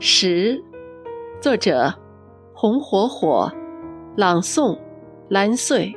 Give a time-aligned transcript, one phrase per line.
[0.00, 0.62] 十，
[1.40, 1.94] 作者：
[2.52, 3.50] 红火火，
[4.16, 4.78] 朗诵：
[5.28, 5.94] 蓝穗。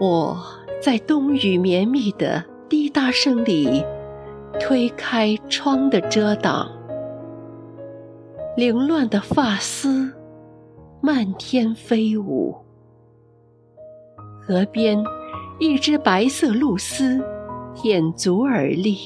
[0.00, 0.36] 我
[0.82, 3.82] 在冬雨绵密的滴答声里。
[4.60, 6.70] 推开窗的遮挡，
[8.56, 10.12] 凌乱的发丝
[11.00, 12.56] 漫天飞舞。
[14.40, 15.02] 河边，
[15.58, 17.22] 一只白色鹭鸶
[17.74, 18.96] 舔足而立。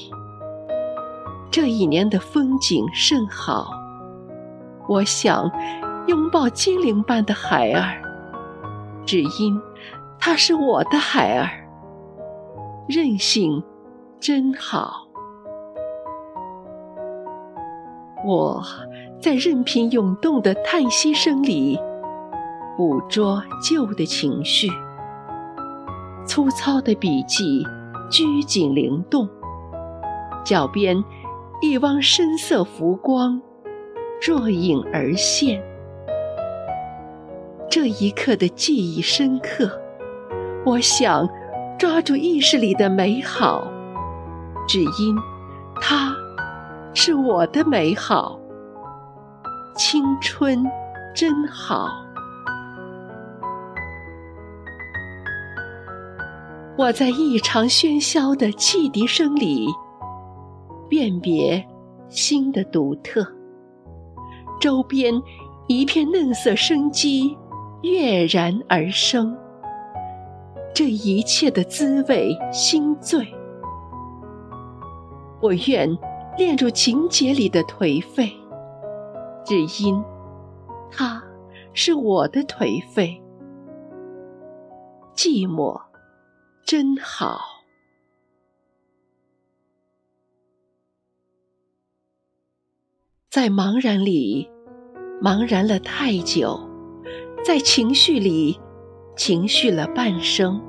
[1.51, 3.71] 这一年的风景甚好，
[4.87, 5.51] 我想
[6.07, 8.01] 拥抱精灵般的孩儿，
[9.05, 9.59] 只因
[10.19, 11.49] 他是我的孩儿。
[12.87, 13.63] 任性，
[14.19, 15.08] 真好。
[18.25, 18.61] 我
[19.21, 21.79] 在任凭涌动的叹息声里，
[22.75, 24.67] 捕捉旧的情绪。
[26.25, 27.65] 粗糙的笔迹，
[28.09, 29.27] 拘谨灵动，
[30.43, 31.01] 脚边
[31.61, 33.41] 一汪深色浮光，
[34.21, 35.63] 若隐而现。
[37.69, 39.71] 这一刻的记忆深刻，
[40.65, 41.27] 我想
[41.77, 43.65] 抓住意识里的美好，
[44.67, 45.15] 只因
[45.81, 46.13] 它。
[46.93, 48.37] 是我的美好，
[49.75, 50.65] 青春
[51.15, 51.87] 真好。
[56.77, 59.67] 我在异常喧嚣的汽笛声里，
[60.89, 61.65] 辨别
[62.09, 63.25] 新的独特。
[64.59, 65.13] 周边
[65.67, 67.37] 一片嫩色生机
[67.81, 69.37] 跃然而生，
[70.73, 73.25] 这一切的滋味心醉。
[75.41, 75.97] 我愿。
[76.37, 78.31] 恋入情节里的颓废，
[79.45, 80.01] 只因
[80.91, 81.21] 他
[81.73, 83.21] 是我的颓废。
[85.15, 85.81] 寂寞
[86.65, 87.41] 真好，
[93.29, 94.49] 在茫然里
[95.21, 96.57] 茫然了太久，
[97.43, 98.57] 在情绪里
[99.17, 100.61] 情绪了半生，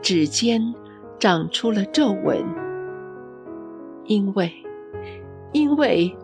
[0.00, 0.72] 指尖
[1.18, 2.57] 长出了皱纹。
[4.08, 4.50] 因为，
[5.52, 6.16] 因为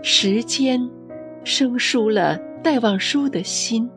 [0.00, 0.80] 时间
[1.42, 3.90] 生疏了戴望舒的心，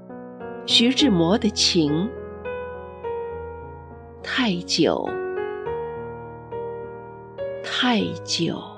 [0.66, 2.10] 徐志摩的情，
[4.24, 5.08] 太久，
[7.64, 8.77] 太久。